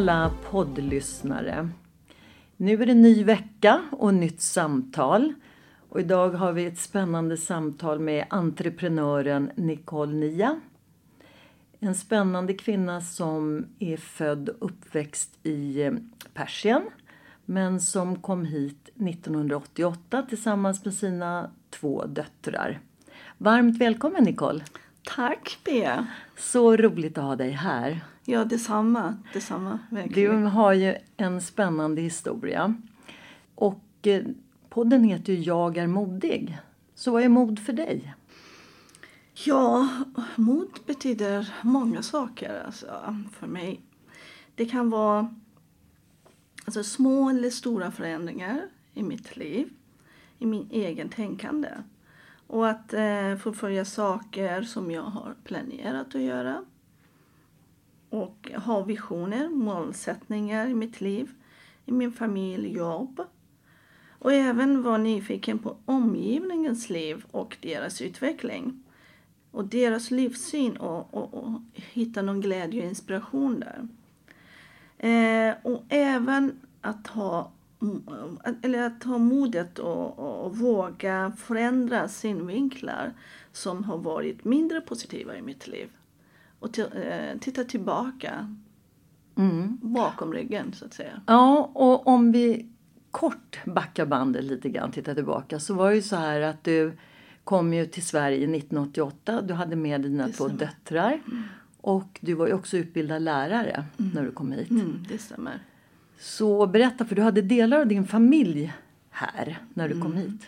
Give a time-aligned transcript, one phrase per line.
[0.00, 1.68] alla poddlyssnare!
[2.56, 5.34] Nu är det ny vecka och nytt samtal.
[5.88, 10.60] Och idag har vi ett spännande samtal med entreprenören Nicole Nia.
[11.80, 15.92] En spännande kvinna som är född och uppväxt i eh,
[16.34, 16.82] Persien
[17.44, 22.80] men som kom hit 1988 tillsammans med sina två döttrar.
[23.38, 24.64] Varmt välkommen Nicole!
[25.02, 26.06] Tack Bea.
[26.38, 28.00] Så roligt att ha dig här.
[28.24, 29.16] Ja, detsamma.
[29.32, 29.78] detsamma
[30.10, 32.74] Du har ju en spännande historia.
[33.54, 34.24] Och eh,
[34.68, 36.58] podden heter ju Jag är modig.
[36.94, 38.14] Så vad är mod för dig?
[39.32, 39.88] Ja,
[40.36, 43.80] mod betyder många saker alltså, för mig.
[44.54, 45.34] Det kan vara
[46.64, 48.62] alltså, små eller stora förändringar
[48.94, 49.70] i mitt liv,
[50.38, 51.68] i min egen tänkande.
[52.46, 56.64] Och att eh, förfölja saker som jag har planerat att göra.
[58.10, 61.30] Och ha visioner, målsättningar i mitt liv,
[61.86, 63.20] i min familj, jobb.
[64.08, 68.82] Och även vara nyfiken på omgivningens liv och deras utveckling.
[69.50, 73.88] Och deras livssyn och, och, och hitta någon glädje och inspiration där.
[74.98, 77.52] Eh, och även att ha,
[78.62, 83.12] eller att ha modet och, och, och våga förändra synvinklar
[83.52, 85.88] som har varit mindre positiva i mitt liv.
[86.60, 88.56] Och eh, titta tillbaka
[89.80, 91.20] bakom ryggen så att säga.
[91.26, 92.66] Ja, och om vi
[93.10, 96.92] kort backar bandet lite grann, tittar tillbaka, så var det ju så här att du
[97.44, 99.42] kom ju till Sverige 1988.
[99.42, 100.58] Du hade med dina Det två stämmer.
[100.60, 101.20] döttrar.
[101.80, 104.70] Och du var ju också utbildad lärare när du kom hit.
[104.70, 105.58] Mm, det stämmer.
[106.18, 108.72] Så berätta, för du hade delar av din familj
[109.10, 110.42] här när du kom hit.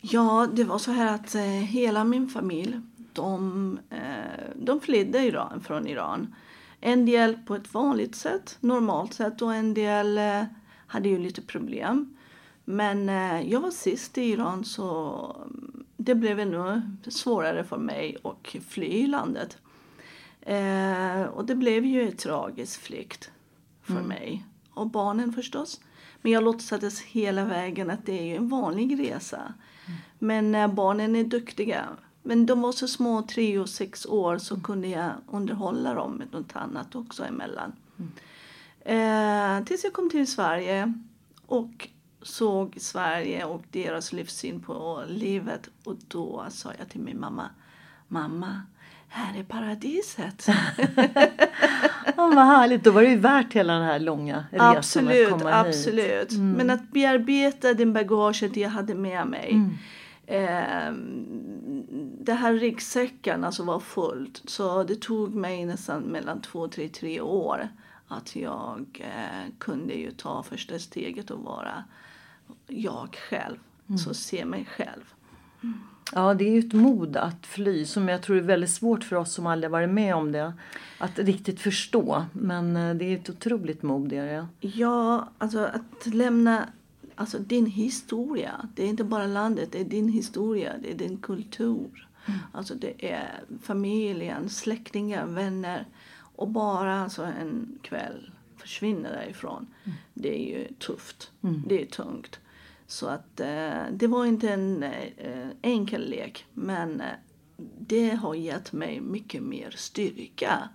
[0.00, 2.80] Ja, det var så här att eh, hela min familj,
[3.16, 6.34] de, eh, de flydde Iran, från Iran.
[6.80, 10.44] En del på ett vanligt sätt, normalt sätt och en del eh,
[10.86, 12.16] hade ju lite problem.
[12.64, 18.16] Men eh, jag var sist i Iran så mm, det blev ännu svårare för mig
[18.24, 19.58] att fly landet.
[21.32, 23.30] Och det blev ju en tragisk flykt
[23.82, 24.44] för mig.
[24.70, 25.80] Och barnen förstås.
[26.22, 29.54] Men jag låtsades hela vägen att det är ju en vanlig resa.
[30.18, 31.86] Men eh, barnen är duktiga.
[32.26, 36.32] Men de var så små, tre och sex år, så kunde jag underhålla dem med
[36.32, 37.72] något annat också emellan.
[38.80, 40.92] Eh, tills jag kom till Sverige
[41.46, 41.88] och
[42.22, 45.68] såg Sverige och deras livssyn på livet.
[45.84, 47.50] Och då sa jag till min mamma,
[48.08, 48.62] mamma,
[49.08, 50.46] här är paradiset.
[52.16, 55.38] Ja, vad härligt, då var det ju värt hela den här långa resan absolut, att
[55.38, 56.22] komma absolut.
[56.22, 56.32] hit.
[56.32, 56.52] Mm.
[56.52, 59.50] Men att bearbeta den bagaget jag hade med mig.
[59.52, 59.78] Mm.
[60.26, 60.92] Eh,
[62.20, 64.42] det här ryggsäcken alltså var fullt.
[64.46, 67.68] Så det tog mig nästan mellan två, tre, tre år
[68.08, 71.84] att jag eh, kunde ju ta första steget och vara
[72.66, 73.56] jag själv.
[73.88, 73.98] Mm.
[73.98, 75.14] Så se mig själv.
[76.12, 79.16] Ja, det är ju ett mod att fly som jag tror är väldigt svårt för
[79.16, 80.52] oss som aldrig varit med om det.
[80.98, 82.24] Att riktigt förstå.
[82.32, 84.08] Men eh, det är ett otroligt mod.
[84.08, 84.46] det är det.
[84.60, 86.68] Ja, alltså att lämna
[87.16, 88.68] alltså din historia.
[88.74, 92.08] Det är inte bara landet, det är din historia, det är din kultur.
[92.52, 95.86] Alltså det är familjen, släktingar, vänner.
[96.36, 99.66] Och bara alltså en kväll försvinna därifrån.
[100.14, 101.30] Det är ju tufft.
[101.66, 102.40] Det är tungt.
[102.86, 106.44] Så att eh, det var inte en eh, enkel lek.
[106.54, 107.06] Men eh,
[107.78, 110.68] det har gett mig mycket mer styrka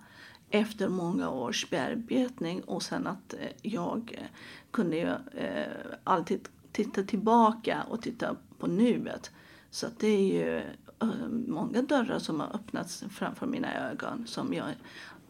[0.50, 4.26] efter många års bearbetning och sen att eh, jag eh,
[4.72, 5.66] kunde jag eh,
[6.04, 9.30] alltid titta tillbaka och titta på nuet.
[9.70, 10.56] Så att det är ju
[11.00, 14.66] eh, många dörrar som har öppnats framför mina ögon som jag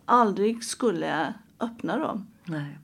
[0.04, 2.26] aldrig skulle öppna dem.
[2.44, 2.78] Nej.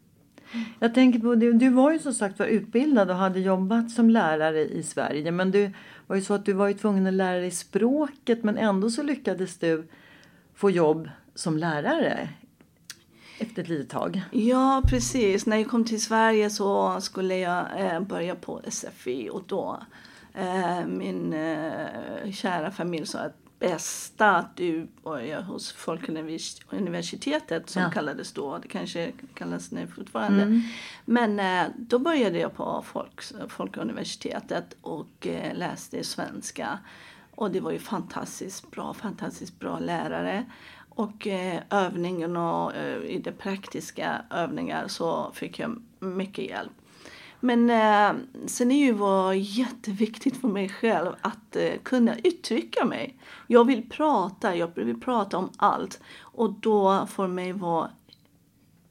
[0.78, 4.10] Jag tänker på, du, du var ju som sagt var utbildad och hade jobbat som
[4.10, 5.30] lärare i Sverige.
[5.30, 5.70] Men du
[6.06, 9.02] var ju så att du var ju tvungen att lära dig språket men ändå så
[9.02, 9.88] lyckades du
[10.54, 12.28] få jobb som lärare
[13.38, 14.22] efter ett litet tag.
[14.30, 15.46] Ja, precis.
[15.46, 19.80] När jag kom till Sverige så skulle jag eh, börja på SFI och då
[20.34, 27.90] eh, min eh, kära familj sa att bästa att du börjar hos Folkuniversitetet som Ja.
[27.90, 28.58] kallades då.
[28.58, 30.62] Det kanske kallas nu fortfarande.
[31.04, 36.78] Men eh, då började jag på folk, Folkuniversitetet och eh, läste svenska.
[37.34, 40.44] Och det var ju fantastiskt bra, fantastiskt bra lärare.
[40.98, 46.72] Och eh, övningen och eh, i de praktiska övningar så fick jag mycket hjälp.
[47.40, 53.18] Men eh, sen är ju var jätteviktigt för mig själv att eh, kunna uttrycka mig.
[53.46, 56.00] Jag vill prata, jag vill prata om allt.
[56.20, 57.90] Och då för mig var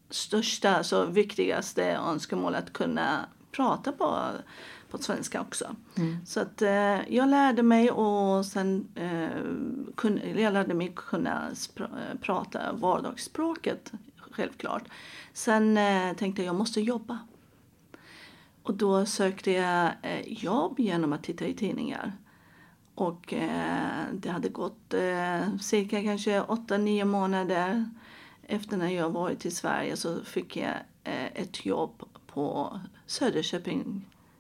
[0.09, 4.19] största, så viktigaste önskemål att kunna prata på,
[4.89, 5.75] på svenska också.
[6.25, 9.29] Så att eh, jag lärde mig och sen eh,
[9.95, 14.83] kun, jag lärde mig kunna spra- eh, prata vardagsspråket självklart.
[15.33, 17.19] Sen eh, tänkte jag jag måste jobba.
[18.63, 22.13] Och då sökte jag eh, jobb genom att titta i tidningar.
[22.95, 24.93] Och eh, det hade gått
[25.61, 27.89] cirka kanske 8-9 månader
[28.43, 30.73] efter när jag varit i Sverige så fick jag
[31.33, 32.79] ett jobb på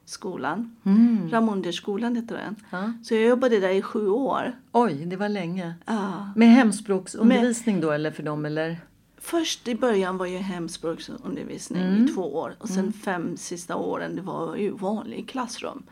[0.07, 0.75] Söderköpingsskolan.
[0.83, 1.29] Mm.
[1.29, 2.55] Ramunderskolan heter den.
[2.69, 2.93] Ja.
[3.03, 4.55] Så jag jobbade där i sju år.
[4.71, 5.73] Oj, det var länge.
[5.85, 6.31] Ja.
[6.35, 8.77] Med hemspråksundervisning då eller för dem eller?
[9.19, 14.21] Först i början var ju hemspråksundervisning i två år och sen fem sista åren det
[14.21, 15.83] var ju vanlig klassrum.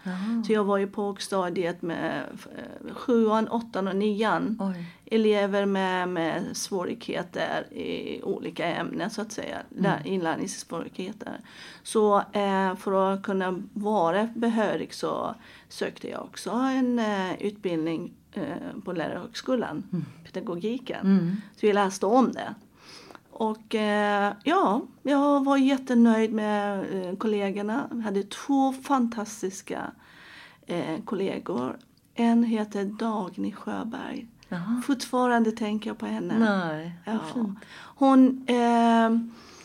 [0.45, 2.24] Så jag var ju på högstadiet med
[2.57, 4.57] eh, sjuan, åttan och nian.
[4.62, 4.86] Oj.
[5.06, 9.57] Elever med, med svårigheter i olika ämnen så att säga.
[9.77, 9.92] Mm.
[10.06, 11.39] Inlärningssvårigheter.
[11.83, 15.36] Så eh, för att kunna vara behörig så
[15.69, 18.44] sökte jag också en eh, utbildning eh,
[18.86, 21.42] på lärarhögskolan, pedagogiken.
[21.56, 22.56] Så jag läste om det.
[23.37, 27.87] Och eh, ja, jag var jättenöjd med eh, kollegorna.
[27.91, 29.91] Jag hade två fantastiska
[30.67, 31.77] eh, kollegor.
[32.13, 34.27] En heter Dagny Sjöberg.
[34.85, 36.39] Fortfarande tänker jag på henne.
[36.39, 37.19] Nej, Ja.
[37.75, 39.09] Hon eh,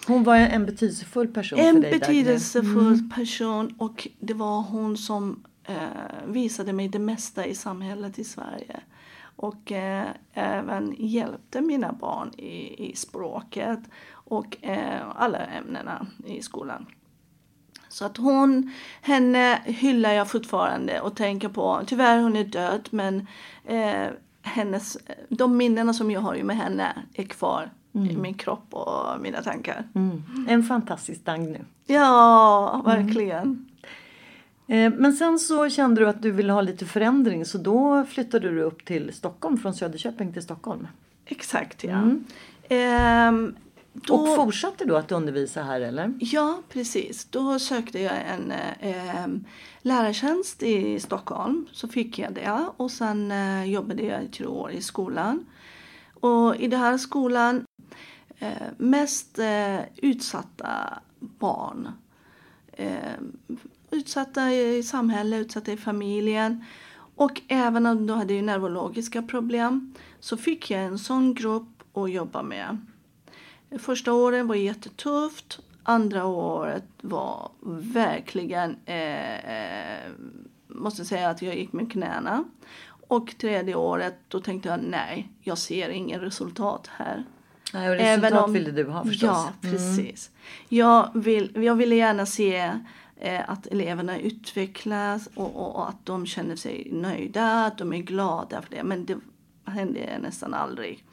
[0.06, 1.98] Hon var en betydelsefull person en för dig Dagny.
[1.98, 5.76] betydelsefull person och det var hon som eh,
[6.26, 8.80] visade mig det mesta i samhället i Sverige.
[9.40, 13.78] Och eh, även hjälpte mina barn i, i språket
[14.12, 16.86] och eh, alla ämnena i skolan.
[17.88, 18.72] Så att hon,
[19.02, 21.80] henne hyllar jag fortfarande och tänker på.
[21.86, 23.26] Tyvärr hon är död men
[23.64, 24.06] eh,
[24.42, 24.98] hennes,
[25.28, 29.42] de minnena som jag har ju med henne är kvar i min kropp och mina
[29.42, 29.88] tankar.
[29.94, 30.22] Mm.
[30.48, 31.58] En fantastisk Dagny.
[31.86, 33.66] Ja, verkligen.
[33.68, 33.69] Eh,
[34.72, 38.62] Men sen så kände du att du ville ha lite förändring så då flyttade du
[38.62, 40.86] upp till Stockholm från Söderköping till Stockholm.
[41.26, 42.10] Exakt, ja.
[42.68, 43.54] Ehm,
[43.92, 46.14] då, Och fortsatte du att undervisa här eller?
[46.20, 47.24] Ja, precis.
[47.24, 49.26] Då sökte jag en eh,
[49.82, 51.66] lärartjänst i Stockholm.
[51.72, 55.46] Så fick jag det och sen eh, jobbade jag i tre år i skolan.
[56.20, 57.64] Och i den här skolan
[58.38, 61.88] eh, mest eh, utsatta barn.
[63.90, 66.64] Utsatta i samhället, utsatta i familjen.
[67.14, 72.42] Och även om de hade neurologiska problem så fick jag en sån grupp att jobba
[72.42, 72.86] med.
[73.78, 75.60] Första året var jättetufft.
[75.82, 77.50] Andra året var
[77.92, 80.10] verkligen, eh, eh,
[80.66, 82.44] måste säga att jag gick med knäna.
[83.08, 87.24] Och tredje året då tänkte jag nej, jag ser ingen resultat här.
[87.72, 89.28] Nej, och resultat ville du ha förstås.
[89.28, 90.30] Ja, precis.
[90.68, 92.72] Jag, vill, jag ville gärna se
[93.46, 98.62] att eleverna utvecklas och, och, och att de känner sig nöjda, att de är glada
[98.62, 98.82] för det.
[98.82, 99.18] Men det
[99.64, 101.04] hände nästan aldrig.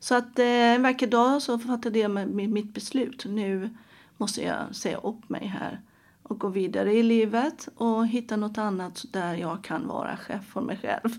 [0.00, 3.24] Så att eh, en vacker dag så fattade jag mitt beslut.
[3.28, 3.70] Nu
[4.16, 5.80] måste jag säga upp mig här
[6.22, 10.60] och gå vidare i livet och hitta något annat där jag kan vara chef för
[10.60, 11.10] mig själv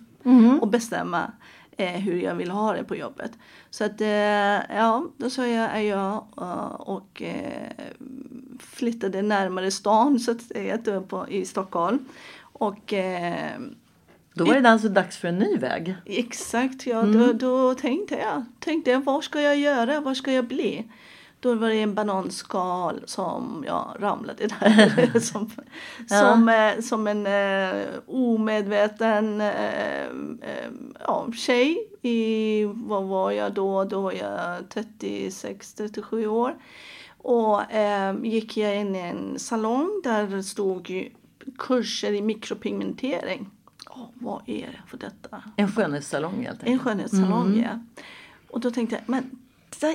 [0.61, 1.31] och bestämma
[1.77, 3.31] eh, hur jag vill ha det på jobbet.
[3.69, 7.71] Så att, eh, ja, då sa jag jag eh, och eh,
[8.59, 12.05] flyttade närmare stan så att säga, på, i Stockholm.
[12.41, 13.59] Och eh,
[14.33, 15.95] Då var det alltså dags för en ny väg.
[16.05, 17.01] Exakt, ja.
[17.01, 20.85] Då, då tänkte jag, tänkte jag, vad ska jag göra, vad ska jag bli?
[21.41, 25.19] Då var det en bananskal som jag ramlade där.
[25.21, 25.51] som,
[26.07, 30.03] som, eh, som en eh, omedveten eh,
[30.41, 31.87] eh, ja, tjej.
[32.01, 33.83] I, vad var jag då?
[33.83, 34.63] Då var jag
[34.99, 36.55] 36-37 år.
[37.21, 41.09] Och eh, gick jag in i en salong där det stod
[41.57, 43.49] kurser i mikropigmentering.
[43.89, 45.43] Åh, vad är det för detta?
[45.55, 46.67] En skönhetssalong helt enkelt.
[46.67, 47.79] En skönhetssalong, ja.
[48.49, 49.39] Och då tänkte jag, men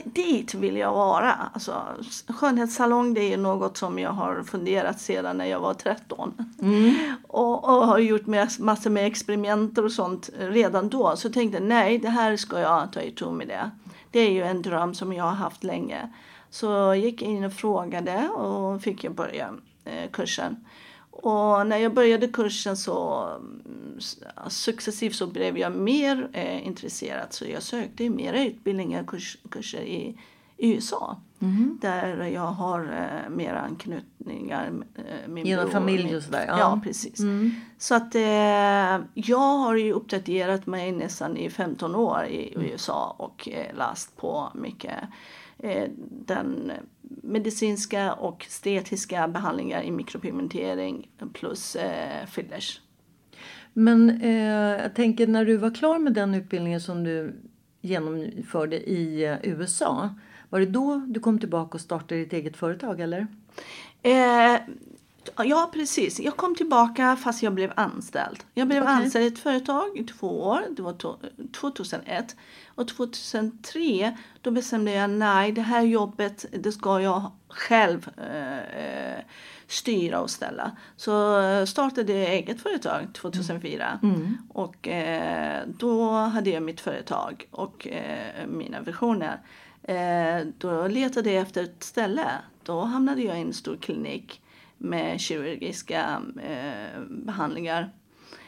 [0.04, 1.32] dit vill jag vara.
[1.32, 1.82] Alltså,
[2.28, 6.34] skönhetssalong det är något som jag har funderat sedan när jag var 13.
[7.28, 8.26] Och, och har gjort
[8.58, 11.16] massor med experimenter och sånt redan då.
[11.16, 13.70] Så tänkte jag, nej, det här ska jag ta itu med det.
[14.10, 16.08] Det är ju en dröm som jag har haft länge.
[16.54, 20.56] Så jag gick in och frågade och fick jag börja eh, kursen.
[21.10, 23.98] Och när jag började kursen så mm,
[24.48, 30.18] successivt så blev jag mer eh, intresserad så jag sökte mer utbildningar, kurs, kurser i,
[30.56, 31.16] i USA.
[31.80, 34.72] Där jag har eh, mer anknytningar.
[34.96, 36.66] Eh, min Genom bror, familj min- och sådär, Ja, ja.
[36.68, 36.80] Mm.
[36.80, 37.20] precis.
[37.78, 42.66] Så att eh, jag har ju uppdaterat mig nästan i 15 år i Mm.
[42.70, 44.94] USA och eh, läst på mycket
[46.26, 46.72] den
[47.22, 52.80] medicinska och estetiska behandlingar i mikropigmentering plus eh, fillers.
[53.72, 57.34] Men eh, jag tänker när du var klar med den utbildningen som du
[57.80, 60.14] genomförde i eh, USA.
[60.48, 63.26] Var det då du kom tillbaka och startade ditt eget företag eller?
[64.02, 64.60] Eh,
[65.36, 66.20] ja, precis.
[66.20, 68.44] Jag kom tillbaka fast jag blev anställd.
[68.54, 68.94] Jag blev Okej.
[68.94, 70.62] anställd i ett företag i två år.
[70.76, 72.36] Det var to- 2001.
[72.74, 79.24] Och 2003 då bestämde jag nej, det här jobbet det ska jag själv eh,
[79.66, 80.76] styra och ställa.
[80.96, 83.98] Så eh, startade jag eget företag 2004.
[84.48, 89.40] Och eh, då hade jag mitt företag och eh, mina visioner.
[89.82, 92.26] Eh, då letade jag efter ett ställe.
[92.62, 94.40] Då hamnade jag i en stor klinik
[94.84, 97.90] med kirurgiska eh, behandlingar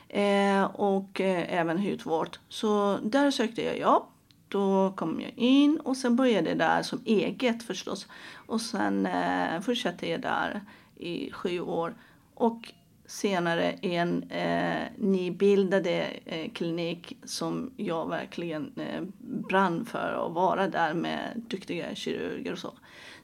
[0.08, 2.36] eh, och eh, även hudvård.
[2.48, 4.02] Så där sökte jag jobb.
[4.48, 8.06] Då kom jag in och sen började jag där som eget förstås.
[8.46, 10.60] Och sen eh, fortsatte jag där
[10.96, 11.94] i sju år.
[12.34, 12.72] Och
[13.06, 20.68] senare i en eh, nybildade eh, klinik som jag verkligen eh, brann för att vara
[20.68, 22.74] där med duktiga kirurger och så.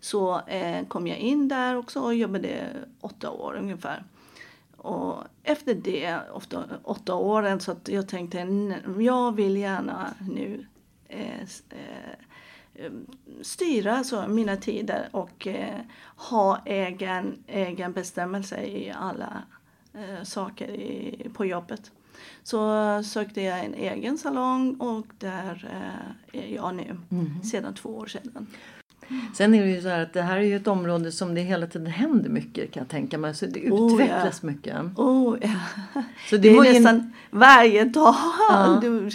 [0.05, 2.67] Så eh, kom jag in där också och jobbade
[3.01, 4.05] åtta år ungefär.
[4.77, 10.67] Och efter det, åtta, åtta åren, så att jag tänkte "N- jag vill gärna nu
[11.09, 12.13] eh, eh,
[12.75, 12.93] eh,
[13.43, 15.81] styra alltså, mina tider och eh,
[16.17, 19.43] ha egen, egen bestämmelse i alla
[19.95, 21.91] eh, saker i, på jobbet.
[22.43, 25.71] Så sökte jag en egen salong och där
[26.33, 26.97] eh, är jag nu
[27.45, 28.47] sedan två år sedan.
[29.35, 31.41] Sen är det ju så här att det här är ju ett område som det
[31.41, 33.35] hela tiden händer mycket kan jag tänka mig.
[33.35, 33.95] Så det Oh, ja.
[34.05, 34.77] utvecklas mycket.
[34.97, 35.49] Oh, ja.
[36.31, 38.15] Så det det är ju en- nästan varje dag.
[38.81, 39.11] Du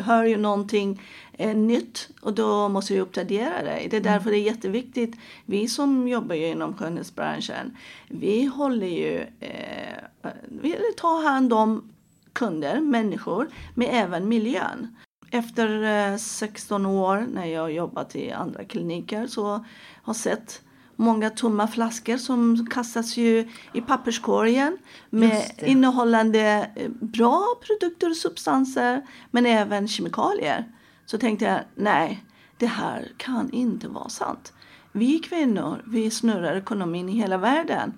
[0.00, 1.02] hör ju någonting
[1.32, 3.86] eh, nytt och då måste du uppdatera dig.
[3.90, 4.12] Det är Mm.
[4.12, 5.16] därför det är jätteviktigt.
[5.46, 7.76] Vi som jobbar ju inom skönhetsbranschen,
[8.08, 10.30] vi håller ju, eh,
[10.62, 11.90] vi tar hand om
[12.32, 14.96] kunder, människor, men även miljön.
[15.30, 15.82] Efter
[16.12, 19.64] eh, 16 år när jag jobbat i andra kliniker så
[20.02, 20.62] har sett
[20.96, 24.78] många tomma flaskor som kastas ju i papperskorgen
[25.10, 30.64] med innehållande eh, bra produkter och substanser men även kemikalier.
[31.06, 32.24] Så tänkte jag, nej,
[32.56, 34.52] det här kan inte vara sant.
[34.92, 37.92] Vi kvinnor, vi snurrar ekonomin i hela världen.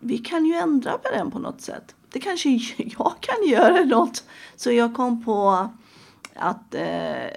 [0.00, 1.94] Vi kan ju ändra på den på något sätt.
[2.12, 4.24] Det kanske jag kan göra något.
[4.56, 5.68] Så jag kom på
[6.38, 7.28] att eh,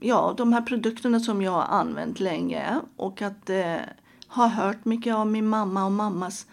[0.00, 3.76] ja, de här produkterna som jag har använt länge och att eh,
[4.28, 6.46] ha hört mycket av min mamma och mammas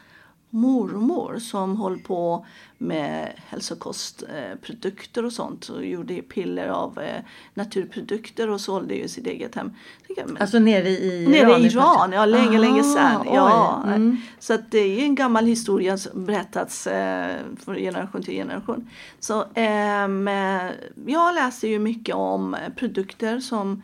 [0.52, 2.46] mormor som höll på
[2.78, 7.22] med hälsokostprodukter och sånt och gjorde piller av eh,
[7.54, 9.72] naturprodukter och sålde ju sitt eget hem.
[10.40, 11.62] Alltså nere i Nere Iran?
[11.62, 13.22] i Iran, ja länge, Aha, länge sedan.
[13.26, 13.84] Ja.
[13.88, 14.18] mm.
[14.40, 18.90] Så att det är en gammal historia som berättats eh, från generation till generation.
[19.20, 20.08] Så eh,
[21.06, 23.82] jag läste ju mycket om produkter som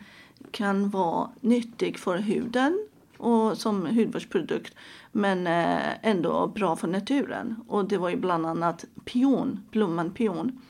[0.50, 4.74] kan vara nyttig för huden och som hudvårdsprodukt
[5.12, 7.56] men eh, ändå bra för naturen.
[7.68, 10.60] Och det var ju bland annat pion, blomman pion.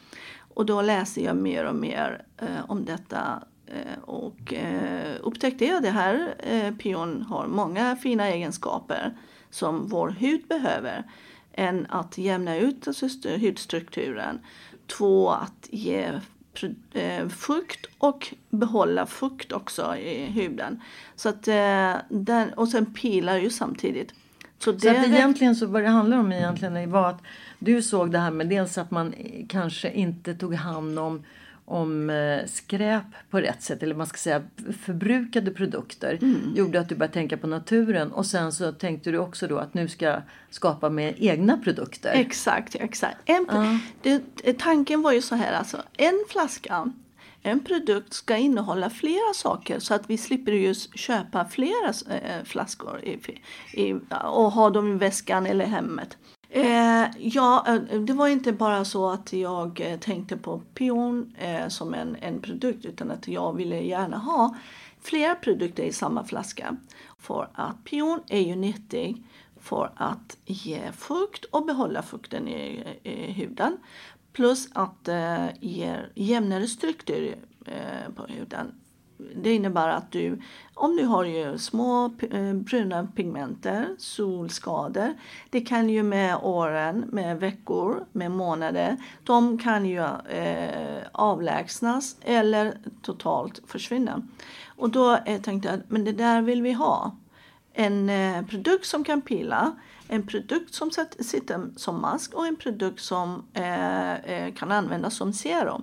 [0.55, 5.83] Och då läste jag mer och mer eh, om detta eh, och eh, upptäckte jag
[5.83, 9.17] det här eh, pion har många fina egenskaper
[9.51, 11.05] som vår hud behöver.
[11.53, 13.09] En att jämna ut alltså,
[13.41, 14.41] hudstrukturen.
[14.87, 16.21] Två att ge
[16.93, 20.83] eh, fukt och behålla fukt också i huden.
[21.17, 24.15] Så att, eh, den, och sen pilar ju samtidigt.
[24.59, 27.23] Så, det så att egentligen så vad det handlar om egentligen var att
[27.59, 29.15] du såg det här med dels att man
[29.49, 31.23] kanske inte tog hand om
[31.69, 34.43] om eh, skräp på rätt sätt, eller man ska säga
[34.83, 36.53] förbrukade produkter, mm.
[36.57, 38.13] gjorde att du började tänka på naturen.
[38.13, 40.17] Och sen så tänkte du också då att nu ska
[40.51, 42.13] skapa med egna produkter.
[42.15, 43.17] Exakt, exakt.
[43.25, 43.77] En, uh.
[44.03, 46.93] det, tanken var ju så här alltså, en flaska
[47.49, 53.01] en produkt ska innehålla flera saker så att vi slipper just köpa flera eh, flaskor
[53.05, 53.19] i,
[53.73, 53.93] i,
[54.25, 56.17] och ha dem i väskan eller hemmet.
[56.51, 61.69] Eh, ja, eh, det var inte bara så att jag eh, tänkte på pion eh,
[61.69, 64.57] som en, en produkt utan att jag ville gärna ha
[65.01, 66.77] flera produkter i samma flaska.
[67.19, 69.23] För att pion är ju nyttig
[69.61, 73.77] för att ge fukt och behålla fukten i, i huden.
[74.39, 78.73] Plus att eh, det ger jämnare struktur eh, på huden
[79.35, 80.39] det innebär att du,
[80.75, 85.15] om du har ju små eh, bruna pigmenter, solskador,
[85.51, 92.79] det kan ju med åren, med veckor, med månader, de kan ju eh, avlägsnas eller
[93.03, 94.23] totalt försvinna.
[94.67, 97.17] Och då tänkte jag, men det där vill vi ha.
[97.73, 99.73] En eh, produkt som kan pila,
[100.09, 105.33] en produkt som sitter som mask och en produkt som eh, eh, kan användas som
[105.33, 105.83] serum.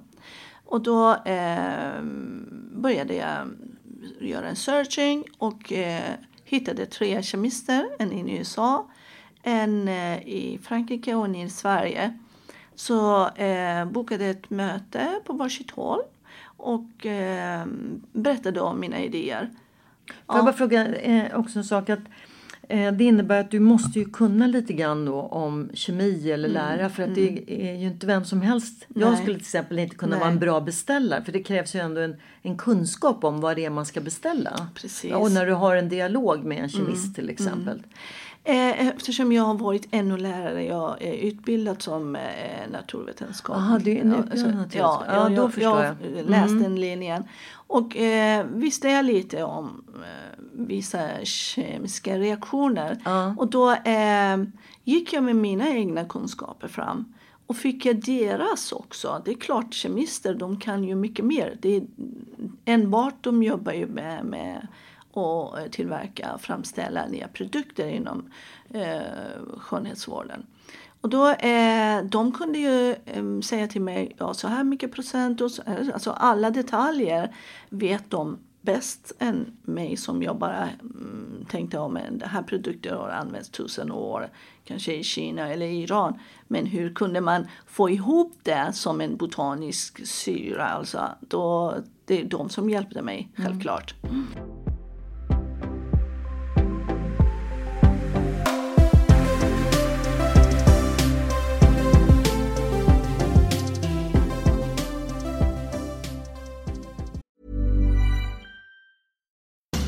[0.65, 2.01] Och då eh,
[2.71, 3.47] började jag
[4.19, 6.13] göra en searching och eh,
[6.43, 8.89] hittade tre kemister, en i USA,
[9.43, 12.19] en eh, i Frankrike och en i Sverige.
[12.75, 16.01] Så eh, bokade ett möte på varsitt håll
[16.57, 17.65] och eh,
[18.11, 19.49] berättade om mina idéer.
[20.07, 20.35] Får ja.
[20.35, 21.89] jag bara fråga eh, också en sak?
[21.89, 21.99] att
[22.67, 26.89] det innebär att du måste ju kunna lite grann då om kemi eller mm, lära
[26.89, 27.35] för att mm.
[27.45, 28.85] det är ju inte vem som helst.
[28.87, 29.07] Nej.
[29.07, 30.19] Jag skulle till exempel inte kunna Nej.
[30.19, 33.65] vara en bra beställare för det krävs ju ändå en, en kunskap om vad det
[33.65, 34.67] är man ska beställa.
[34.75, 35.13] Precis.
[35.13, 37.77] Och när du har en dialog med en kemist mm, till exempel.
[37.77, 37.89] Mm.
[38.47, 42.21] Eh, eftersom jag har varit NO-lärare, jag är utbildad som eh,
[42.71, 43.55] naturvetenskap.
[43.55, 45.95] Aha, du är en utbildad ja, ja, ja, då förstår jag.
[46.15, 46.63] Jag har läst mm.
[46.63, 47.23] den linjen.
[47.67, 53.01] Och eh, visste jag lite om eh, vissa kemiska reaktioner.
[53.07, 53.39] Uh.
[53.39, 54.37] Och då eh,
[54.83, 57.13] gick jag med mina egna kunskaper fram.
[57.47, 59.21] Och fick jag deras också.
[59.25, 61.57] Det är klart, kemister de kan ju mycket mer.
[61.61, 61.83] Det är,
[62.65, 64.67] enbart de jobbar ju med, med
[65.11, 68.29] och tillverka, framställa nya produkter inom
[68.69, 69.01] eh,
[69.57, 70.45] skönhetsvården.
[71.05, 75.41] Och då, eh, de kunde ju eh, säga till mig, ja så här mycket procent,
[75.41, 75.61] och så,
[75.93, 77.35] alltså alla detaljer
[77.69, 82.97] vet de bäst än mig som jag bara mm, tänkte om ja, den här produkten
[82.97, 84.29] har använts tusen år,
[84.63, 86.19] kanske i Kina eller Iran.
[86.47, 90.67] Men hur kunde man få ihop det som en botanisk syra?
[90.67, 93.49] Alltså, då, det är de som hjälpte mig, mm.
[93.49, 93.95] självklart.
[94.03, 94.54] Mm.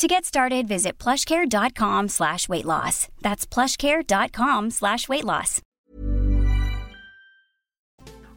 [0.00, 3.08] To get started, visit plushcare.com slash weight loss.
[3.20, 5.60] That's plushcare.com slash weight loss.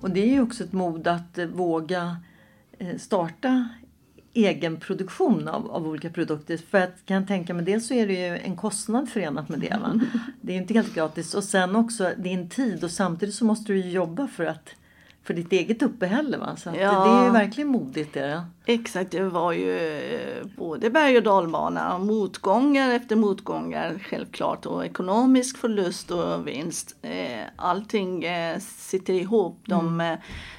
[0.02, 2.18] Och det är ju också ett mod att eh, våga
[2.80, 3.70] eh, starta
[4.34, 6.58] egen produktion av, av olika produkter.
[6.58, 9.60] För att kan jag tänka mig, dels så är det ju en kostnad förenat med
[9.60, 9.78] det.
[9.82, 10.00] Va?
[10.42, 11.34] Det är inte helt gratis.
[11.34, 14.70] Och sen också din tid och samtidigt så måste du ju jobba för att
[15.24, 16.38] för ditt eget uppehälle.
[16.38, 16.56] Va?
[16.56, 16.74] Så Ja.
[16.74, 18.14] det är verkligen modigt.
[18.14, 18.44] Det.
[18.66, 25.58] Exakt, det var ju eh, både berg och dalbana, motgångar efter motgångar självklart och ekonomisk
[25.58, 26.96] förlust och vinst.
[27.02, 29.60] Eh, Allting eh, sitter ihop.
[29.66, 30.00] De,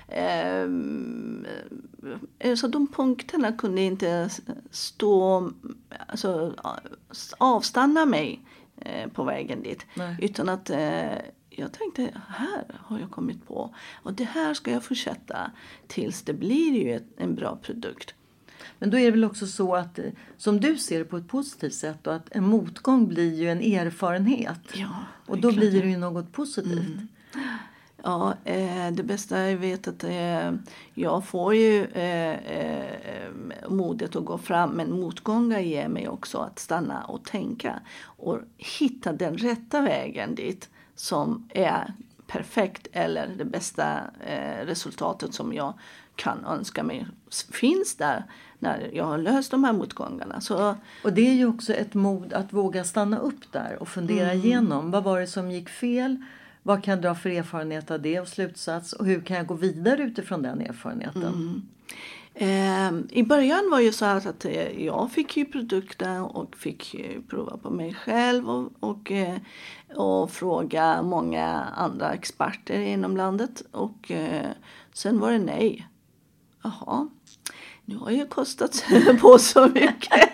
[0.09, 0.67] eh,
[2.57, 4.31] så de punkterna kunde inte
[4.71, 5.51] stå,
[6.07, 6.53] alltså
[7.39, 8.41] avstanna mig
[9.15, 9.87] på vägen dit.
[9.95, 10.17] Nej.
[10.23, 10.71] Utan att
[11.57, 13.75] jag tänkte, här har jag kommit på.
[14.03, 15.51] Och det här ska jag fortsätta
[15.87, 18.15] tills det blir ju ett, en bra produkt.
[18.79, 20.05] Men då är det väl också så att eh,
[20.37, 23.61] som du ser det på ett positivt sätt och att en motgång blir ju en
[23.61, 24.61] erfarenhet.
[24.75, 27.01] Ja, och då blir det ju något positivt.
[28.07, 30.53] Ja, eh, det bästa jag vet att eh,
[30.95, 32.39] jag får ju eh,
[33.69, 39.13] modet att gå fram men motgångar ger mig också att stanna och tänka och hitta
[39.13, 41.93] den rätta vägen dit som är
[42.27, 45.75] perfekt eller det bästa eh, resultatet som jag
[46.17, 47.07] kan önska mig
[47.53, 48.25] finns där
[48.59, 50.41] när jag har löst de här motgångarna.
[50.41, 54.31] Så Och det är ju också ett mod att våga stanna upp där och fundera
[54.33, 54.45] Mm.
[54.45, 54.91] igenom.
[54.91, 56.25] Vad var det som gick fel?
[56.63, 58.93] Vad kan jag dra för erfarenhet av det och slutsats?
[58.93, 61.23] Och hur kan jag gå vidare utifrån den erfarenheten?
[61.23, 61.63] Mm.
[62.37, 66.95] Eh, I början var ju så här att eh, jag fick ju produkten och fick
[66.95, 69.39] ju prova på mig själv och, och, eh,
[69.95, 73.63] och fråga många andra experter inom landet.
[73.71, 74.51] Och eh,
[74.93, 75.89] sen var det nej.
[76.63, 77.09] Jaha,
[77.87, 78.85] nu har jag kostat
[79.21, 80.31] på så mycket.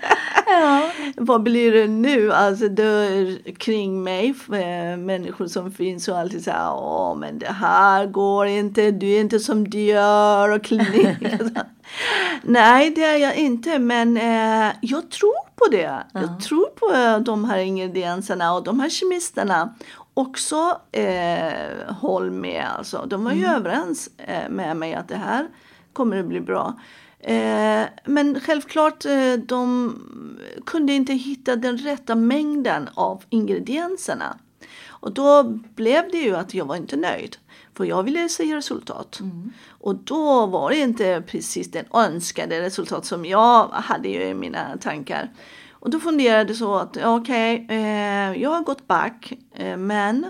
[1.17, 2.33] Vad blir det nu?
[2.33, 8.07] Alltså det, kring mig, eh, människor som finns och alltid säger åh men det här
[8.07, 11.19] går inte, du är inte som du gör och klinik.
[11.39, 11.61] så.
[12.43, 16.03] Nej, det är jag inte, men eh, jag tror på det.
[16.13, 19.75] Jag tror på eh, de här ingredienserna och de här kemisterna.
[20.15, 23.07] Också eh, håll med alltså.
[23.07, 25.47] De var ju överens eh, med mig att det här
[25.93, 26.75] kommer att bli bra.
[27.23, 29.95] Eh, men självklart, eh, de
[30.67, 34.39] kunde inte hitta den rätta mängden av ingredienserna.
[34.89, 35.43] Och då
[35.75, 37.37] blev det ju att jag var inte nöjd.
[37.75, 39.21] För jag ville se resultat.
[39.69, 45.31] Och då var det inte precis den önskade resultat som jag hade i mina tankar.
[45.71, 49.33] Och då funderade jag så att okej, eh, jag har gått back.
[49.55, 50.27] Eh, men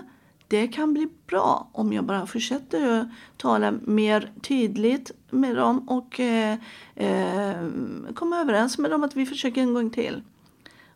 [0.51, 6.19] det kan bli bra om jag bara fortsätter att tala mer tydligt med dem och
[6.19, 6.57] eh,
[6.95, 7.67] eh,
[8.15, 10.23] komma överens med dem att vi försöker en gång till.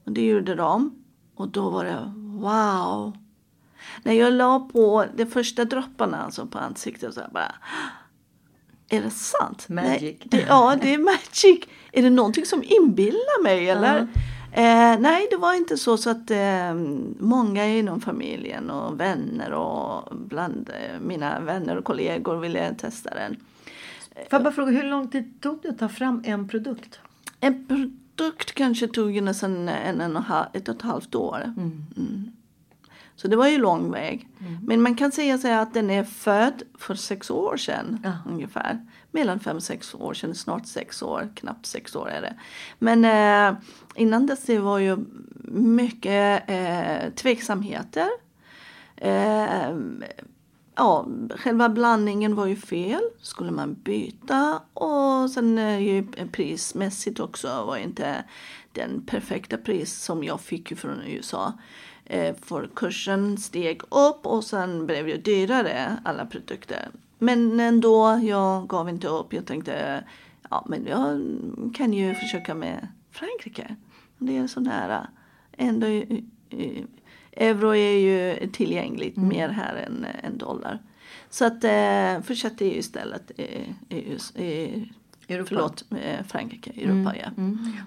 [0.04, 1.04] Och det gjorde de.
[1.36, 3.18] Och då var det wow.
[4.04, 7.56] När jag la på de första dropparna alltså på ansiktet så jag bara
[8.90, 9.70] är det sant?
[9.70, 10.02] Magic.
[10.02, 11.60] Nej, det, ja, det är magic.
[11.92, 14.08] Är det någonting som inbillar mig eller?
[14.58, 16.74] Eh, nej, det var inte så, så att eh,
[17.20, 23.36] många inom familjen och vänner och bland eh, mina vänner och kollegor ville testa den.
[24.16, 27.00] Får jag bara fråga, hur lång tid tog det att ta fram en produkt?
[27.40, 31.16] En produkt kanske tog ju nästan en, en och en halv, ett och ett halvt
[31.16, 31.42] år.
[31.58, 32.32] Mm.
[33.16, 34.28] Så det var ju lång väg.
[34.68, 38.12] Men man kan säga så att den är född för sex år sedan Ja.
[38.32, 38.86] ungefär.
[39.12, 42.34] Mellan fem och sex år sedan, snart sex år, knappt sex år är det.
[42.80, 43.58] Men eh,
[43.96, 44.98] innan dess det var ju
[45.52, 48.10] mycket eh, tveksamheter.
[48.98, 49.76] Eh,
[50.76, 53.02] ja, själva blandningen var ju fel.
[53.22, 54.62] Skulle man byta?
[54.74, 58.24] Och sen eh, ju prismässigt också var inte
[58.72, 61.54] den perfekta pris som jag fick från USA.
[62.06, 66.90] Eh, för kursen steg upp och sen blev det dyrare alla produkter.
[67.18, 69.34] Men ändå, jag gav inte upp.
[69.34, 70.04] Jag tänkte,
[70.50, 71.22] ja men jag
[71.76, 73.76] kan ju försöka med Frankrike.
[74.18, 75.08] Det är så nära.
[75.58, 76.02] Ändå, eh,
[76.50, 76.84] eh,
[77.32, 80.82] euro är ju tillgängligt mer här än, än dollar.
[81.30, 84.82] Så att eh, fortsatte ju istället eh, EU, eh,
[85.28, 85.48] Europa.
[85.50, 87.32] förlåt, eh, Frankrike, Europa ja.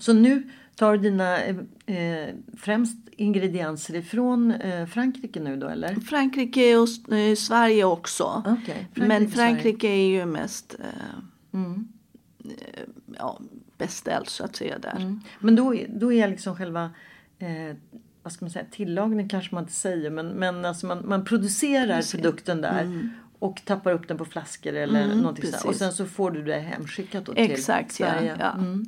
[0.01, 5.95] Så nu tar du dina eh, eh, främst ingredienser ifrån eh, Frankrike nu då eller?
[5.95, 8.43] Frankrike och eh, Sverige också.
[8.47, 11.61] Okej, Frankrike Men Frankrike är ju mest eh,
[12.45, 12.83] eh,
[13.19, 13.41] ja,
[13.79, 15.19] beställt så att säga där.
[15.41, 16.91] Men då, då är liksom själva
[17.39, 17.77] eh,
[18.23, 22.03] vad ska man säga, tillagning kanske man inte säger men, men alltså man, man producerar
[22.17, 25.57] produkten där Och tappar upp den på flaskor eller Mm, någonting sånt.
[25.57, 25.79] Och precis.
[25.79, 28.07] sen så får du det hemskickat då till Exakt, ja.
[28.11, 28.37] Sverige.
[28.41, 28.53] ja.
[28.53, 28.85] Mm.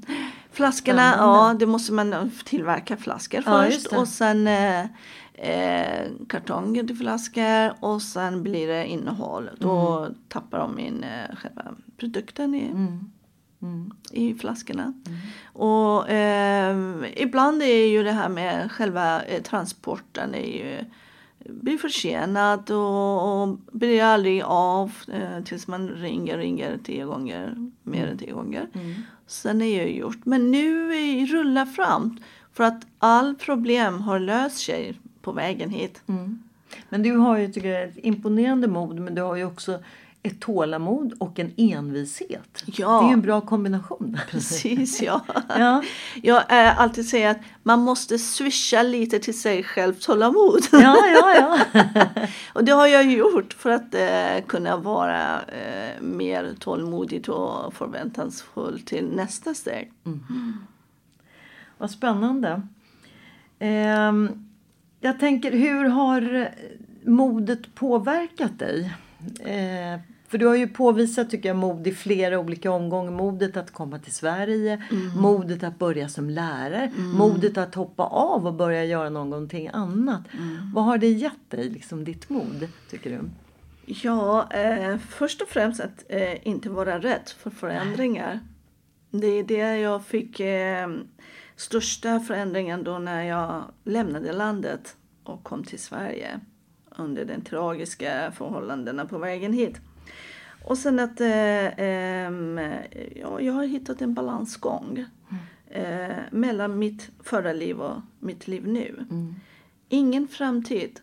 [0.52, 4.80] Flaskorna, ja det måste man tillverka flaskor Ja, först och sen eh,
[5.34, 9.50] eh, kartonger till flaskor och sen blir det innehåll.
[9.58, 10.14] Då Mm.
[10.28, 11.62] tappar de in eh, själva
[11.96, 13.10] produkten i, Mm.
[14.10, 14.94] I flaskorna.
[15.52, 16.76] Och eh,
[17.16, 20.84] ibland är ju det här med själva eh, transporten är ju
[21.44, 28.06] blir försenad och, och blir aldrig av eh, tills man ringer, ringer tio gånger, mer
[28.06, 28.68] än tio gånger.
[29.26, 30.24] Sen är det gjort.
[30.24, 32.18] Men nu är rullar fram
[32.52, 36.02] för att all problem har löst sig på vägen hit.
[36.88, 39.78] Men du har ju tycker jag, ett imponerande mod men du har ju också
[40.22, 42.64] ett tålamod och en envishet.
[42.66, 43.00] Ja.
[43.00, 44.18] Det är en bra kombination.
[44.30, 45.20] Precis, ja.
[45.58, 45.82] Ja.
[46.22, 50.60] Jag äh, alltid säger att man måste swisha lite till sig själv tålamod.
[50.72, 51.86] Ja, ja, ja.
[52.52, 58.80] och det har jag gjort för att eh, kunna vara eh, mer tålmodig och förväntansfull
[58.80, 59.92] till nästa steg.
[61.78, 62.62] Vad spännande.
[63.58, 64.48] Ehm,
[65.00, 66.50] jag tänker, hur har
[67.04, 68.92] modet påverkat dig?
[69.40, 70.00] Eh,
[70.30, 73.10] för du har ju påvisat tycker jag mod i flera olika omgångar.
[73.10, 74.82] Modet att komma till Sverige,
[75.16, 80.22] modet att börja som lärare, modet att hoppa av och börja göra någonting annat.
[80.74, 83.20] Vad har det gett dig, liksom ditt mod, tycker du?
[83.86, 88.40] Ja, eh, först och främst att eh, inte vara rädd för förändringar.
[89.10, 90.88] Det är det jag fick eh,
[91.56, 96.40] största förändringen då när jag lämnade landet och kom till Sverige
[96.96, 99.80] under de tragiska förhållandena på vägen hit.
[100.64, 102.60] Och sen att eh, ehm,
[103.16, 105.04] ja, jag har hittat en balansgång
[105.66, 109.06] eh, mellan mitt förra liv och mitt liv nu.
[109.88, 111.00] Ingen framtid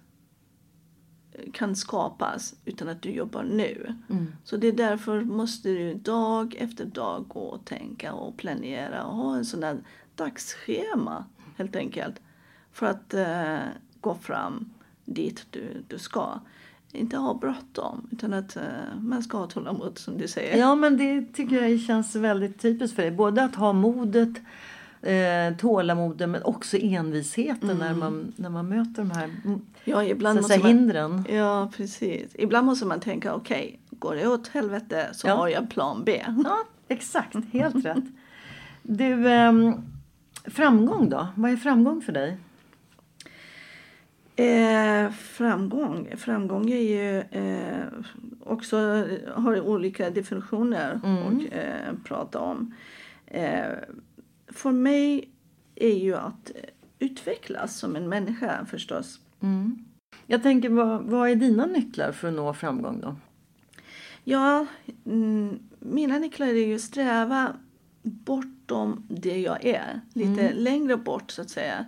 [1.54, 3.96] kan skapas utan att du jobbar nu.
[4.44, 9.16] Så det är därför måste du dag efter dag gå och tänka och planera och
[9.16, 9.78] ha en sån där
[10.16, 11.26] dagsschema
[11.58, 12.22] helt enkelt.
[12.72, 13.60] För att eh,
[14.02, 14.70] gå fram
[15.06, 16.40] dit du, du ska.
[16.92, 18.62] Inte ha bråttom utan att eh,
[19.00, 20.58] man ska ha tålamod som du säger.
[20.58, 23.12] Ja, men det tycker jag känns väldigt typiskt för dig.
[23.12, 24.30] Både att ha modet,
[25.02, 30.40] eh, tålamodet men också envisheten när, man, när man möter de här mm, Ja, ibland
[30.42, 31.26] måste man, hindren.
[31.30, 32.32] Ja, precis.
[32.34, 35.36] Ibland måste man tänka, okej, går det åt helvete så Ja.
[35.36, 36.24] har jag plan B.
[36.44, 37.36] Ja, exakt.
[37.52, 38.04] Helt rätt.
[38.84, 39.74] Du, ehm,
[40.46, 41.28] framgång då?
[41.36, 42.38] Vad är framgång för dig?
[44.40, 46.08] Eh, framgång.
[46.18, 47.86] Framgång är ju eh,
[48.44, 48.78] också
[49.36, 52.74] har olika definitioner att eh, prata om.
[53.26, 53.66] Eh,
[54.48, 55.30] för mig
[55.76, 56.52] är ju att
[57.00, 59.20] utvecklas som en människa förstås.
[60.28, 63.16] Jag tänker, vad, vad är dina nycklar för att nå framgång då?
[64.24, 64.66] Ja,
[65.06, 67.54] mm, mina nycklar är ju sträva
[68.04, 70.02] bortom det jag är.
[70.14, 71.86] Lite längre bort så att säga.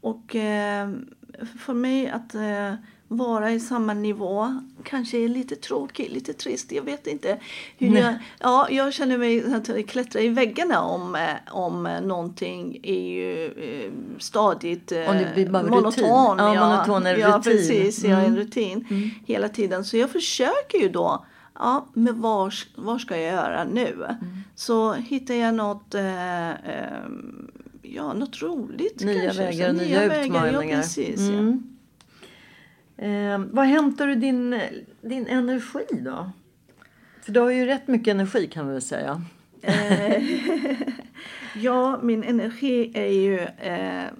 [0.00, 0.90] Och eh,
[1.58, 2.74] för mig att eh,
[3.08, 6.72] vara i samma nivå kanske är lite tråkigt, lite trist.
[6.72, 7.38] Jag vet inte.
[7.78, 13.10] Hur jag, ja, jag känner mig att klättra i väggarna om, eh, om någonting är
[13.10, 14.98] ju eh, stadigt eh,
[15.52, 15.84] monoton.
[15.84, 16.04] rutin.
[16.06, 17.42] Ja, monoton är ja, rutin.
[17.52, 18.04] precis.
[18.04, 18.36] Ja, en Mm.
[18.36, 19.84] rutin hela tiden.
[19.84, 21.24] Så jag försöker ju då
[21.54, 23.92] Ja, men vad, vad ska jag göra nu?
[23.92, 24.16] Mm.
[24.54, 26.56] Så hittar jag något, eh, eh,
[27.94, 29.42] ja, något roligt Nya kanske.
[29.42, 30.76] vägar Så nya vägar, utmaningar.
[30.76, 31.38] Ja, precis, ja.
[31.38, 31.62] Mm.
[32.96, 34.60] Eh, vad hämtar du din,
[35.00, 36.30] din energi då?
[37.22, 39.22] För du har ju rätt mycket energi kan vi väl säga.
[41.54, 44.10] Ja, min energi är ju eh,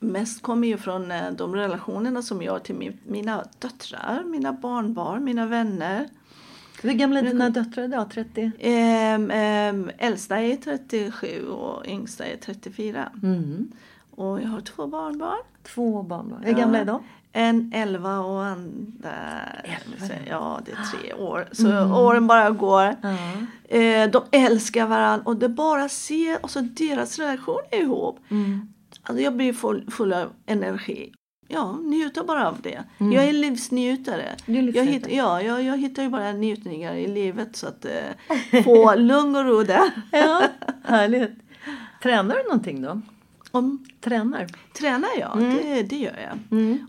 [0.00, 4.52] mest kommer ju från eh, de relationerna som jag har till min, mina döttrar, mina
[4.52, 6.08] barnbarn, mina vänner.
[6.82, 8.10] Hur gamla är dina döttrar idag?
[8.10, 8.50] 30?
[8.58, 13.08] Ehm, ehm, äldsta är 37 och yngsta är 34.
[13.22, 13.72] Mm.
[14.10, 15.38] Och jag har två barnbarn.
[15.62, 16.42] Två barn.
[16.44, 17.02] Hur gamla är de?
[17.32, 19.10] En 11 och andra...
[20.28, 21.48] Ja, det är tre år.
[21.52, 21.68] Så
[22.04, 22.96] åren bara går.
[23.68, 28.18] Eh, de älskar varandra och det bara ser alltså deras relation ihop.
[29.02, 31.12] Alltså jag blir full, full av energi.
[31.52, 32.84] Ja, njuta bara av det.
[32.98, 34.36] Jag är livsnjutare.
[34.46, 38.62] Är jag, hitt, ja, jag, jag hittar ju bara njutningar i livet så att eh,
[38.64, 39.90] få lugn och ro där.
[40.10, 40.42] Ja,
[40.84, 41.30] härligt.
[42.02, 43.00] Tränar du någonting då?
[43.50, 44.46] Om, Tränar?
[44.78, 46.38] Tränar jag, det, det gör jag.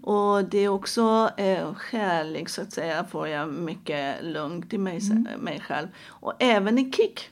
[0.03, 5.01] Och det är också eh, skälig så att säga, får jag mycket lugn till mig,
[5.39, 5.87] mig själv.
[6.07, 7.29] Och även en kick.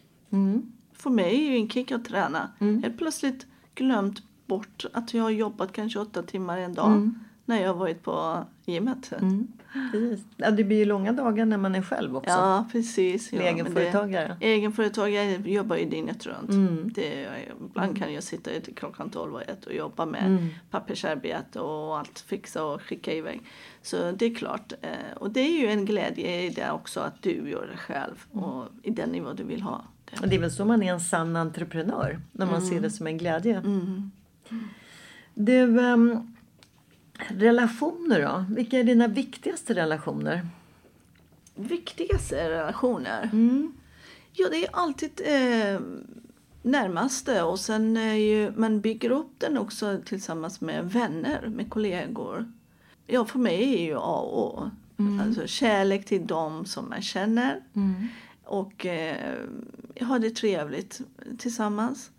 [0.93, 2.49] För mig är ju en kick att träna.
[2.83, 7.11] Helt plötsligt glömt bort att jag har jobbat kanske åtta timmar en dag.
[7.45, 9.11] när jag har varit på gymmet.
[9.21, 9.47] Mm.
[9.91, 10.25] Precis.
[10.37, 12.29] Ja, det blir ju långa dagar när man är själv också.
[12.29, 13.33] Ja, precis.
[13.33, 14.37] Ja, egenföretagare.
[14.39, 16.49] Det, egenföretagare jobbar ju dygnet runt.
[16.49, 16.91] Mm.
[16.95, 17.27] Det,
[17.69, 20.47] ibland kan jag sitta till klockan 12 och 1 och jobba med Mm.
[20.71, 23.41] pappersarbete och allt fixa och skicka iväg.
[23.81, 24.73] Så det är klart.
[24.81, 28.25] eh, Och det är ju en glädje i det också att du gör det själv
[28.31, 29.81] och i den nivå du vill ha.
[30.21, 32.19] Och det är väl så man är en sann entreprenör.
[32.31, 33.57] När man ser det som en glädje.
[33.57, 34.11] Mm.
[35.33, 36.33] Du, ehm,
[37.27, 38.55] relationer då?
[38.55, 40.47] Vilka är dina viktigaste relationer?
[41.55, 43.29] Viktigaste relationer?
[43.33, 43.73] Mm.
[44.33, 45.79] Ja, det är alltid eh,
[46.61, 52.51] närmaste och sen är ju, man bygger upp den också tillsammans med vänner, med kollegor.
[53.07, 54.69] Ja, för mig är ju A och O.
[55.21, 57.61] Alltså kärlek till dem som man känner.
[58.43, 59.37] Och eh,
[59.99, 61.01] ha det trevligt
[61.37, 62.11] tillsammans.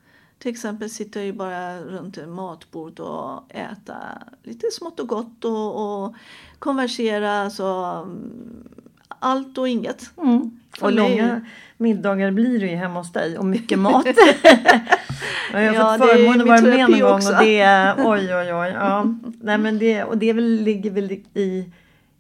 [0.43, 3.95] Till exempel sitta ju bara runt ett matbord och äta
[4.43, 6.15] lite smått och gott och, och
[6.59, 7.43] konversera.
[7.43, 7.65] Alltså,
[8.05, 8.69] mm,
[9.09, 10.03] allt och inget.
[10.79, 14.07] För Och långa middagar blir det ju hemma hos dig och mycket mat.
[15.53, 18.55] jag har Ja, fått förmånen att vara med någon gång och det är oj oj
[18.55, 18.73] oj.
[18.75, 19.07] Ja.
[19.41, 21.73] Nej, men det, och det väl, ligger väl i,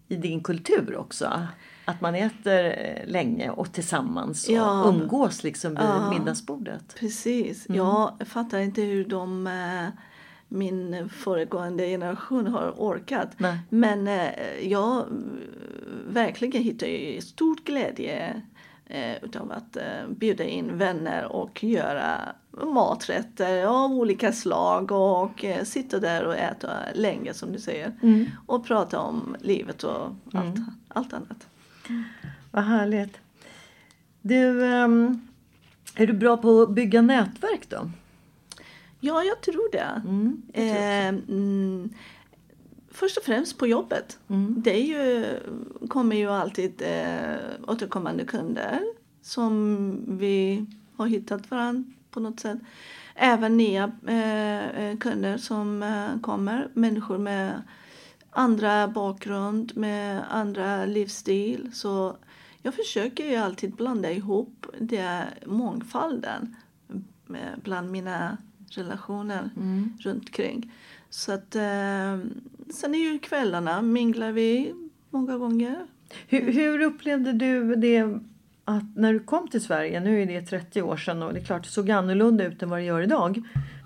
[0.08, 1.42] i din kultur också.
[1.84, 4.84] Att man äter eh, länge och tillsammans och Ja.
[4.88, 6.10] umgås liksom vid Ja.
[6.10, 6.94] middagsbordet.
[6.98, 7.66] Precis.
[7.68, 9.88] Jag fattar inte hur de, eh,
[10.48, 13.28] min föregående generation har orkat.
[13.36, 13.58] Nej.
[13.68, 14.30] Men eh,
[14.68, 15.04] jag
[16.08, 18.42] verkligen hittar ju stor glädje
[19.22, 19.76] utav att
[20.08, 22.18] bjuda in vänner och göra
[22.62, 27.92] maträtter av olika slag och sitta där och äta länge som du säger.
[28.46, 30.56] Och prata om livet och allt,
[30.88, 31.46] allt annat.
[32.50, 33.20] Vad härligt.
[34.22, 35.28] Du, ehm,
[35.94, 37.90] är du bra på att bygga nätverk då?
[39.00, 40.02] Ja, jag tror det.
[40.52, 41.90] Eh, mm,
[42.90, 44.18] först och främst på jobbet.
[44.56, 45.26] Det är ju,
[45.88, 48.80] kommer ju alltid eh, återkommande kunder
[49.22, 50.66] som vi
[50.96, 52.58] har hittat varandra på något sätt.
[53.14, 57.62] Även nya eh, eh, kunder som eh, kommer, människor med
[58.32, 61.70] andra bakgrund, med andra livsstil.
[61.72, 62.16] Så
[62.62, 66.56] jag försöker ju alltid blanda ihop det mångfalden
[67.62, 68.36] bland mina
[68.70, 69.50] relationer
[70.00, 70.72] runt omkring.
[71.10, 72.18] Så att eh,
[72.70, 74.74] sen är ju kvällarna minglar vi
[75.10, 75.86] många gånger.
[76.28, 78.18] Hur, hur upplevde du det
[78.64, 81.44] att när du kom till Sverige, nu är det 30 år sedan och det är
[81.44, 83.42] klart det såg annorlunda ut än vad det gör idag.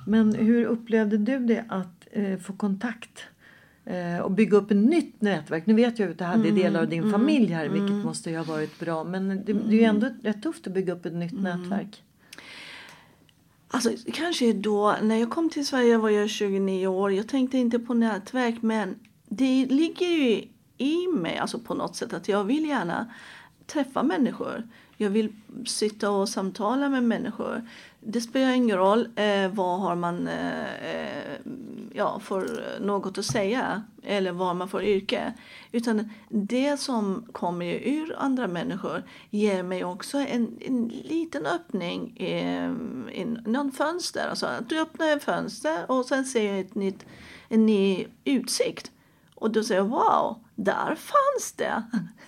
[0.06, 3.24] Men hur upplevde du det att eh, få kontakt
[4.25, 5.66] och bygga upp ett nytt nätverk?
[5.66, 8.44] Nu vet jag att du hade delar av din familj här vilket måste ju ha
[8.44, 11.40] varit bra men det, det är ju ändå rätt tufft att bygga upp ett nytt
[11.40, 12.03] nätverk.
[13.68, 17.12] Alltså kanske då, när jag kom till Sverige var jag 29 år.
[17.12, 18.94] Jag tänkte inte på nätverk men
[19.29, 20.44] det ligger ju
[20.79, 23.07] i mig alltså på något sätt att jag vill gärna
[23.66, 24.68] träffa människor.
[24.96, 25.33] Jag vill
[25.66, 27.68] sitta och samtala med människor.
[28.08, 31.40] Det spelar ingen roll eh, vad har man eh, eh,
[31.92, 35.32] ja, för något att säga eller vad man får yrke.
[35.72, 42.70] Utan det som kommer ur andra människor ger mig också en, en liten öppning eh,
[43.12, 44.28] i, i någon fönster.
[44.28, 47.06] Alltså att du öppnar ett fönster och sen ser jag ett nytt,
[47.48, 48.90] en ny utsikt.
[49.34, 51.82] Och då säger jag wow, där fanns det.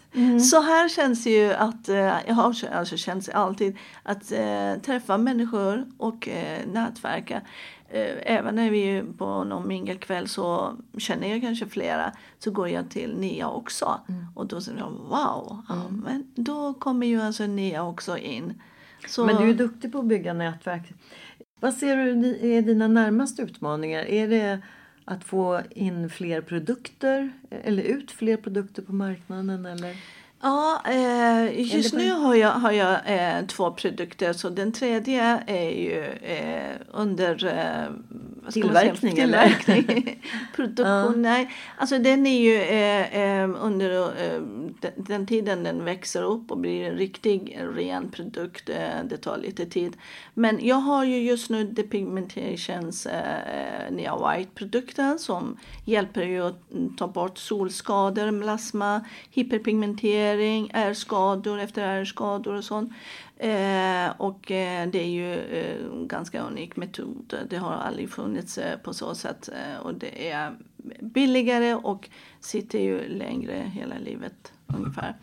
[0.51, 5.19] Så här känns det ju att, eh, jag har alltså känns alltid att eh, träffa
[5.19, 7.43] människor och eh, nätverka.
[7.89, 12.69] Eh, även när vi är på någon mingelkväll så känner jag kanske flera så går
[12.69, 14.01] jag till nya också.
[14.35, 18.63] Och då säger jag wow, ja, men då kommer ju alltså nya också in.
[19.09, 20.93] Så, Men du är duktig på att bygga nätverk.
[21.61, 24.05] Vad ser du är dina närmaste utmaningar?
[24.05, 24.61] Är det
[25.09, 29.67] att få in fler produkter eh, eller ut fler produkter på marknaden?
[29.67, 29.97] Eller?
[30.41, 34.33] Ja, eh, just nu har jag, har jag eh, två produkter.
[34.33, 37.91] Så den tredje är ju eh, under eh?
[38.53, 39.15] Tillverkning?
[39.15, 40.23] Tillverkning.
[40.57, 41.51] Produktion, nej.
[41.77, 44.41] Alltså den är ju eh, eh, under eh,
[44.81, 48.71] den, den tiden den växer upp och blir en riktig ren produkt.
[49.05, 49.97] Det tar lite tid.
[50.35, 56.63] Men jag har ju just nu Depigmentations eh, nya White-produkten som hjälper ju att
[56.99, 60.28] ta bort solskador, melasma, hyperpigmentering,
[60.73, 62.93] ärrskador efter ärrskador och sånt.
[63.37, 67.35] Eh, och eh, det är ju eh, en ganska unik metod.
[67.51, 69.49] Det har aldrig funnits eh, på så sätt.
[69.49, 70.57] Eh, och det är
[71.01, 72.09] billigare och
[72.41, 75.17] sitter ju längre hela livet ungefär.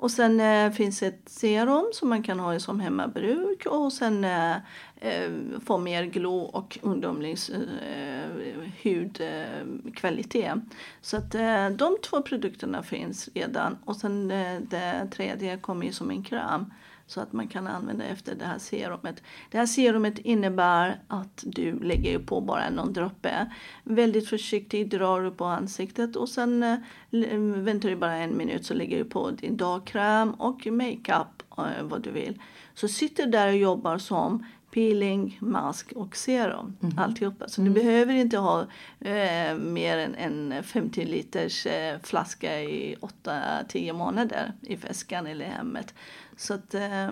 [0.00, 3.66] Och sen eh, finns ett serum som man kan ha som hemmabruk.
[3.66, 4.56] Och sen eh,
[5.00, 5.30] eh
[5.66, 7.38] få mer glow och ungdomlig
[7.80, 8.30] eh,
[8.84, 10.58] hudkvalitet.
[11.00, 13.78] Så att eh, de två produkterna finns redan.
[13.84, 16.72] Och sen eh, det tredje kommer ju som en kräm
[17.10, 19.22] så att man kan använda efter det här serumet.
[19.50, 23.50] Det här serumet innebär att du lägger på bara någon droppe.
[23.84, 26.78] Väldigt försiktigt drar du på ansiktet och sen eh,
[27.56, 32.02] väntar du bara en minut så lägger du på din dagkräm och makeup eh, vad
[32.02, 32.42] du vill.
[32.74, 36.76] Så sitter du där och jobbar som peeling, mask och serum.
[36.82, 36.98] Mm.
[36.98, 37.48] Alltihopa.
[37.48, 37.74] Så mm.
[37.74, 38.60] du behöver inte ha
[39.00, 45.94] eh, mer än en 50 liters eh, flaska i 8-10 månader i väskan eller hemmet.
[46.36, 47.10] Så att eh,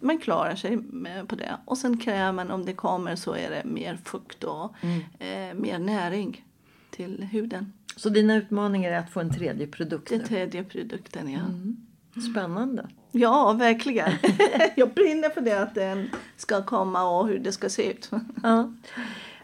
[0.00, 0.78] man klarar sig
[1.26, 1.56] på det.
[1.64, 5.00] Och sen krämen, om det kommer så är det mer fukt och mm.
[5.18, 6.44] eh, mer näring
[6.90, 7.72] till huden.
[7.96, 10.08] Så dina utmaningar är att få en tredje produkt?
[10.08, 11.38] Den tredje produkten, ja.
[11.38, 11.85] Mm.
[12.30, 12.86] Spännande.
[13.12, 14.10] Ja, verkligen.
[14.76, 18.10] Jag brinner för det att den ska komma och hur det ska se ut.
[18.42, 18.72] ja.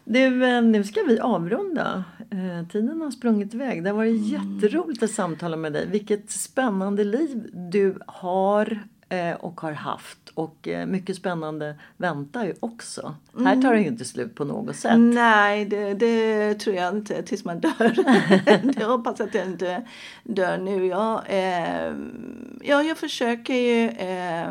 [0.05, 2.05] Du, eh, nu ska vi avrunda.
[2.31, 3.85] Eh, tiden har sprungit iväg.
[3.85, 4.55] Det har varit mm.
[4.63, 5.87] jätteroligt att samtala med dig.
[5.87, 8.83] Vilket spännande liv du har
[9.41, 10.19] och har haft.
[10.35, 13.15] Och eh, mycket spännande väntar ju också.
[13.35, 13.47] Mm.
[13.47, 14.99] Här tar det ju inte slut på något sätt.
[14.99, 17.73] Nej, det, det tror jag inte tills man dör.
[18.81, 19.83] jag hoppas att jag inte
[20.25, 20.87] dör nu.
[20.87, 21.95] Jag, eh,
[22.63, 24.49] ja, jag försöker ju eh,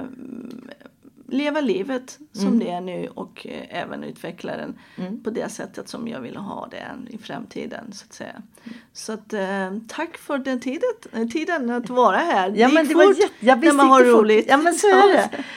[1.32, 2.60] leva livet som mm.
[2.60, 5.24] det är nu och eh, även utveckla den mm.
[5.24, 7.94] på det sättet som jag vill ha det i framtiden.
[7.94, 8.30] Så att säga.
[8.64, 8.78] Mm.
[8.94, 12.54] Så att, eh, tack för den tiden, eh, tiden att vara här.
[12.56, 14.46] Ja, det men det fort var jag när man har roligt.
[14.50, 15.44] Ja men så är det.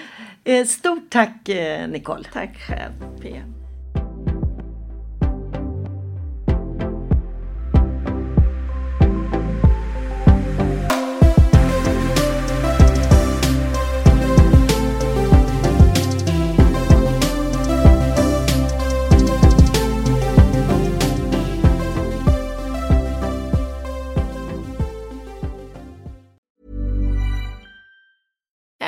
[0.47, 1.49] Eh, stort tack
[1.89, 2.25] Nicole.
[2.33, 3.54] Tack själv Pia.